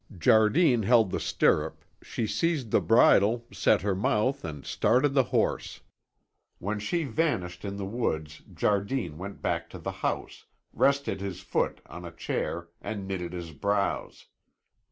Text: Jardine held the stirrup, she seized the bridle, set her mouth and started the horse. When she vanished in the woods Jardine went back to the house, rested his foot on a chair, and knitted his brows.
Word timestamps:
Jardine 0.17 0.81
held 0.81 1.11
the 1.11 1.19
stirrup, 1.19 1.85
she 2.01 2.25
seized 2.25 2.71
the 2.71 2.81
bridle, 2.81 3.45
set 3.53 3.83
her 3.83 3.93
mouth 3.93 4.43
and 4.43 4.65
started 4.65 5.13
the 5.13 5.25
horse. 5.25 5.81
When 6.57 6.79
she 6.79 7.03
vanished 7.03 7.63
in 7.63 7.75
the 7.77 7.85
woods 7.85 8.41
Jardine 8.51 9.19
went 9.19 9.43
back 9.43 9.69
to 9.69 9.77
the 9.77 9.91
house, 10.01 10.47
rested 10.73 11.21
his 11.21 11.41
foot 11.41 11.81
on 11.85 12.03
a 12.03 12.11
chair, 12.11 12.67
and 12.81 13.07
knitted 13.07 13.33
his 13.33 13.51
brows. 13.51 14.25